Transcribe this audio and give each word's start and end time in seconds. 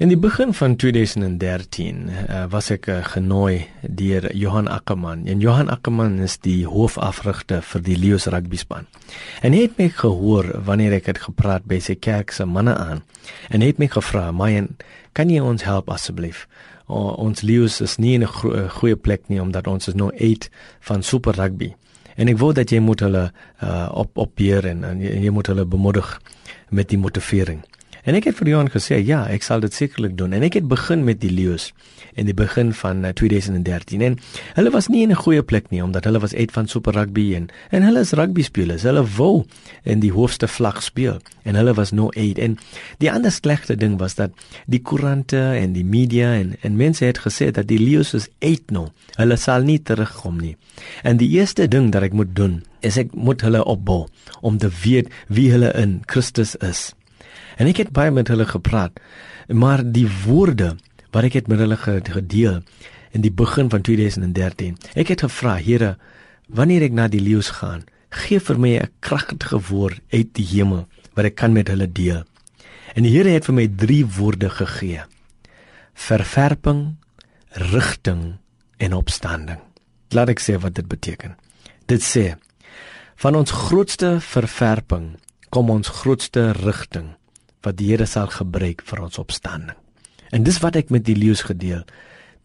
In 0.00 0.08
die 0.08 0.16
begin 0.16 0.54
van 0.56 0.76
2013 0.80 2.08
uh, 2.08 2.44
was 2.48 2.70
ek 2.72 2.86
uh, 2.88 3.02
genooi 3.04 3.66
deur 3.84 4.30
Johan 4.32 4.64
Ackerman. 4.72 5.26
En 5.28 5.42
Johan 5.44 5.68
Ackerman 5.68 6.14
is 6.24 6.38
die 6.40 6.62
hoofafrigter 6.64 7.60
vir 7.60 7.82
die 7.84 7.98
Lions 8.00 8.24
rugby 8.32 8.56
span. 8.56 8.86
En 9.44 9.52
hy 9.52 9.66
het 9.66 9.74
my 9.76 9.90
gehoor 9.92 10.48
wanneer 10.64 10.96
ek 10.96 11.10
het 11.10 11.20
gepraat 11.26 11.66
by 11.68 11.82
sy 11.84 11.98
kerk 12.00 12.32
se 12.32 12.46
manne 12.48 12.72
aan. 12.80 13.02
En 13.52 13.60
hy 13.60 13.68
het 13.74 13.82
my 13.82 13.90
gevra, 13.92 14.30
"Mayen, 14.32 14.70
kan 15.12 15.28
jy 15.28 15.44
ons 15.44 15.68
help 15.68 15.92
asseblief? 15.92 16.46
O, 16.88 17.12
ons 17.20 17.44
Lions 17.44 17.80
is 17.84 17.98
nie 17.98 18.14
in 18.14 18.24
'n 18.24 18.32
gro 18.32 18.68
goeie 18.80 18.96
plek 18.96 19.28
nie 19.28 19.40
omdat 19.40 19.66
ons 19.66 19.88
is 19.88 19.94
nou 19.94 20.08
8 20.16 20.48
van 20.80 21.02
super 21.02 21.34
rugby. 21.36 21.74
En 22.16 22.28
ek 22.28 22.38
wou 22.38 22.54
dat 22.54 22.70
jy 22.70 22.80
moet 22.80 23.00
hulle 23.00 23.32
uh, 23.62 23.88
op 23.92 24.16
op 24.16 24.32
beheer 24.34 24.66
en, 24.66 24.84
en 24.84 25.00
jy, 25.00 25.24
jy 25.24 25.30
moet 25.30 25.46
hulle 25.46 25.64
bemoedig 25.66 26.20
met 26.70 26.88
die 26.88 26.98
motivering." 26.98 27.60
En 28.04 28.16
ek 28.16 28.30
het 28.30 28.38
vir 28.38 28.48
Johan 28.54 28.70
gesê, 28.72 29.00
ja, 29.04 29.24
ek 29.28 29.44
sal 29.44 29.60
dit 29.60 29.74
sekerlik 29.74 30.16
doen. 30.16 30.32
En 30.32 30.44
ek 30.46 30.56
het 30.60 30.68
begin 30.68 31.04
met 31.04 31.20
die 31.20 31.32
leeu's 31.32 31.70
in 32.18 32.26
die 32.26 32.34
begin 32.34 32.72
van 32.74 33.04
uh, 33.04 33.12
2013. 33.16 34.02
En 34.02 34.16
hulle 34.56 34.70
was 34.74 34.88
nie 34.88 35.02
in 35.02 35.10
'n 35.10 35.22
goeie 35.22 35.42
plek 35.42 35.70
nie 35.70 35.82
omdat 35.82 36.04
hulle 36.04 36.18
was 36.18 36.34
uit 36.34 36.52
van 36.52 36.66
Super 36.66 36.92
Rugby 36.92 37.34
en 37.34 37.48
en 37.70 37.82
hulle 37.82 38.00
is 38.00 38.12
rugby 38.12 38.42
spelers. 38.42 38.82
Hulle 38.82 39.04
wou 39.16 39.44
in 39.82 40.00
die 40.00 40.12
hoogste 40.12 40.48
vlak 40.48 40.80
speel 40.80 41.20
en 41.42 41.54
hulle 41.54 41.74
was 41.74 41.90
no 41.90 42.10
aid. 42.16 42.38
En 42.38 42.58
die 42.98 43.12
ander 43.12 43.32
slegte 43.32 43.76
ding 43.76 43.98
was 43.98 44.14
dat 44.14 44.30
die 44.66 44.82
koerante 44.82 45.40
en 45.40 45.72
die 45.72 45.84
media 45.84 46.32
en 46.34 46.56
en 46.60 46.76
mense 46.76 47.04
het 47.04 47.18
gesê 47.18 47.50
dat 47.50 47.68
die 47.68 47.78
leeu's 47.78 48.14
is 48.14 48.28
uit 48.38 48.70
nou. 48.70 48.88
Hulle 49.16 49.36
sal 49.36 49.62
nie 49.62 49.82
terugkom 49.82 50.40
nie. 50.40 50.56
En 51.02 51.16
die 51.16 51.28
eerste 51.28 51.68
ding 51.68 51.92
wat 51.92 52.02
ek 52.02 52.12
moet 52.12 52.36
doen 52.36 52.62
is 52.80 52.96
ek 52.96 53.14
moet 53.14 53.40
hulle 53.40 53.64
opbou 53.64 54.08
om 54.40 54.58
te 54.58 54.70
weet 54.82 55.08
wie 55.28 55.50
hulle 55.50 55.72
in 55.72 56.02
Christus 56.06 56.56
is. 56.56 56.94
En 57.60 57.68
ek 57.68 57.82
het 57.82 57.92
baie 57.92 58.12
met 58.14 58.30
hulle 58.32 58.46
gepraat. 58.48 58.96
Maar 59.52 59.84
die 59.84 60.08
woorde 60.24 60.76
wat 61.12 61.26
ek 61.28 61.36
het 61.40 61.50
met 61.50 61.60
hulle 61.60 61.76
gedeel 61.76 62.62
in 63.12 63.24
die 63.24 63.32
begin 63.34 63.68
van 63.68 63.82
2013. 63.84 64.78
Ek 64.94 65.12
het 65.12 65.26
gevra, 65.26 65.58
Here, 65.60 65.96
wanneer 66.48 66.86
ek 66.88 66.96
na 66.96 67.08
die 67.10 67.20
leeu's 67.20 67.50
gaan, 67.60 67.84
gee 68.10 68.40
vir 68.40 68.58
my 68.58 68.72
'n 68.78 68.90
kragtige 69.00 69.60
woord 69.68 70.00
uit 70.10 70.32
die 70.34 70.46
hemel 70.46 70.88
wat 71.14 71.24
ek 71.24 71.36
kan 71.36 71.52
met 71.52 71.68
hulle 71.68 71.86
deel. 71.86 72.24
En 72.94 73.02
die 73.02 73.12
Here 73.12 73.28
het 73.28 73.44
vir 73.44 73.54
my 73.54 73.68
3 73.68 74.06
woorde 74.06 74.50
gegee. 74.50 75.04
Ververping, 75.94 76.96
rigting 77.50 78.38
en 78.78 78.92
opstanding. 78.92 79.60
Laat 80.10 80.28
ek 80.28 80.40
sê 80.40 80.58
wat 80.58 80.74
dit 80.74 80.88
beteken. 80.88 81.36
Dit 81.86 82.02
sê 82.02 82.36
van 83.16 83.34
ons 83.34 83.50
grootste 83.50 84.16
ververping 84.20 85.18
kom 85.50 85.70
ons 85.70 85.88
grootste 85.88 86.52
rigting 86.52 87.19
wat 87.62 87.76
die 87.76 87.90
Here 87.90 88.06
sal 88.06 88.30
gebruik 88.32 88.82
vir 88.86 89.02
ons 89.04 89.18
opstanding. 89.18 89.76
En 90.30 90.44
dis 90.46 90.60
wat 90.62 90.76
ek 90.76 90.90
met 90.90 91.04
die 91.04 91.16
leeu's 91.18 91.42
gedeel 91.42 91.82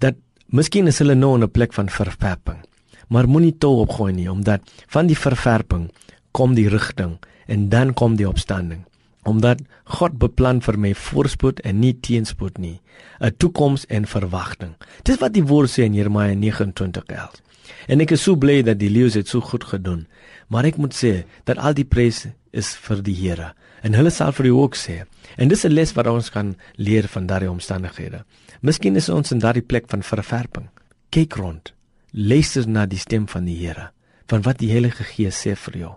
dat 0.03 0.17
miskien 0.47 0.87
is 0.87 0.99
hulle 0.99 1.15
nou 1.15 1.35
in 1.35 1.43
'n 1.43 1.51
plek 1.51 1.73
van 1.73 1.89
verwerping, 1.89 2.59
maar 3.07 3.27
moenie 3.27 3.57
toe 3.57 3.85
opgooi 3.85 4.13
nie 4.13 4.31
omdat 4.31 4.61
van 4.87 5.07
die 5.07 5.17
verwerping 5.17 5.91
kom 6.31 6.55
die 6.55 6.69
rigting 6.69 7.17
en 7.47 7.69
dan 7.69 7.93
kom 7.93 8.15
die 8.15 8.27
opstanding. 8.27 8.85
Omdat 9.23 9.61
God 9.83 10.17
beplan 10.17 10.61
vir 10.61 10.77
my 10.77 10.93
voorspoed 10.93 11.59
en 11.59 11.79
nie 11.79 11.93
teenspoed 11.99 12.57
nie 12.57 12.81
'n 13.19 13.33
toekoms 13.37 13.85
en 13.85 14.05
verwagting. 14.05 14.75
Dis 15.03 15.19
wat 15.19 15.33
die 15.33 15.43
woord 15.43 15.69
sê 15.69 15.83
in 15.83 15.93
Jeremia 15.93 16.33
29:11 16.33 17.44
en 17.87 18.01
ek 18.01 18.11
is 18.11 18.23
so 18.23 18.35
bly 18.35 18.61
dat 18.63 18.79
die 18.79 18.89
leeu's 18.89 19.13
dit 19.13 19.27
so 19.27 19.41
goed 19.41 19.63
gedoen 19.63 20.07
maar 20.47 20.65
ek 20.65 20.77
moet 20.77 20.93
sê 20.93 21.23
dat 21.45 21.57
al 21.57 21.73
die 21.73 21.87
prys 21.87 22.27
is 22.51 22.75
vir 22.87 23.01
die 23.03 23.15
Here 23.15 23.53
en 23.85 23.93
hulle 23.97 24.11
sal 24.13 24.33
vir 24.33 24.49
jou 24.49 24.61
ook 24.63 24.77
sê. 24.79 25.03
En 25.37 25.47
dis 25.47 25.65
'n 25.65 25.73
les 25.73 25.93
wat 25.93 26.07
ons 26.07 26.29
kan 26.29 26.55
leer 26.75 27.07
van 27.07 27.27
daardie 27.27 27.51
omstandighede. 27.51 28.25
Miskien 28.61 28.95
is 28.95 29.09
ons 29.09 29.31
in 29.31 29.39
daardie 29.39 29.61
plek 29.61 29.85
van 29.87 30.03
verwerping. 30.03 30.69
Kyk 31.09 31.33
rond. 31.35 31.73
Luister 32.11 32.67
na 32.67 32.85
die 32.85 32.97
stem 32.97 33.27
van 33.27 33.45
die 33.45 33.57
Here, 33.57 33.91
van 34.27 34.41
wat 34.41 34.57
die 34.57 34.71
Heilige 34.71 35.03
Gees 35.03 35.45
sê 35.45 35.55
vir 35.55 35.77
jou. 35.77 35.95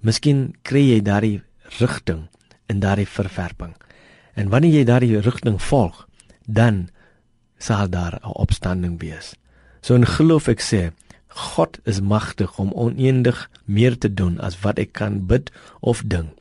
Miskien 0.00 0.54
kry 0.62 0.80
jy 0.80 1.00
daardie 1.02 1.42
rigting 1.78 2.28
in 2.68 2.80
daardie 2.80 3.06
verwerping. 3.06 3.74
En 4.34 4.48
wanneer 4.48 4.72
jy 4.72 4.84
daardie 4.84 5.20
rigting 5.20 5.62
volg, 5.62 6.08
dan 6.46 6.88
sal 7.58 7.88
daar 7.88 8.20
'n 8.22 8.32
opstanding 8.34 9.00
wees. 9.00 9.34
So 9.82 9.94
in 9.94 10.06
geloof 10.06 10.48
ek 10.48 10.60
sê, 10.60 10.92
God 11.30 11.78
is 11.84 12.00
magtig 12.00 12.58
om 12.58 12.72
oneindig 12.72 13.50
meer 13.64 13.98
te 13.98 14.10
doen 14.14 14.38
as 14.40 14.58
wat 14.64 14.78
ek 14.82 14.92
kan 14.98 15.26
bid 15.26 15.50
of 15.80 16.02
dink. 16.06 16.34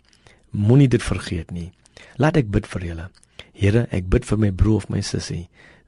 Moenie 0.49 0.89
dit 0.89 1.03
vergeet 1.03 1.51
nie. 1.53 1.69
Laat 2.17 2.39
ek 2.41 2.49
bid 2.49 2.65
vir 2.67 2.85
julle. 2.87 3.09
Here, 3.53 3.85
ek 3.91 4.07
bid 4.09 4.25
vir 4.25 4.39
my 4.41 4.49
broer 4.51 4.81
of 4.81 4.89
my 4.89 5.01
sussie 5.05 5.47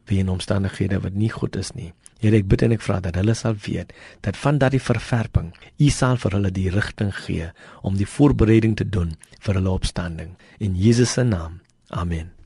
wie 0.09 0.19
in 0.19 0.29
omstandighede 0.29 0.99
wat 1.01 1.15
nie 1.15 1.31
goed 1.31 1.55
is 1.55 1.71
nie. 1.77 1.93
Here, 2.21 2.37
ek 2.37 2.49
bid 2.51 2.65
en 2.65 2.75
ek 2.75 2.83
vra 2.85 2.99
dat 3.01 3.17
hulle 3.17 3.33
sal 3.37 3.55
weet 3.65 3.93
dat 4.25 4.37
van 4.37 4.59
daardie 4.61 4.81
verwerping, 4.83 5.53
U 5.79 5.89
sal 5.89 6.19
vir 6.21 6.37
hulle 6.37 6.51
die 6.53 6.69
rigting 6.73 7.13
gee 7.23 7.49
om 7.81 7.97
die 7.97 8.09
voorbereiding 8.09 8.77
te 8.77 8.85
doen 8.85 9.15
vir 9.39 9.57
hulle 9.57 9.73
opstanding 9.73 10.35
in 10.59 10.77
Jesus 10.77 11.17
se 11.17 11.25
naam. 11.25 11.61
Amen. 11.89 12.40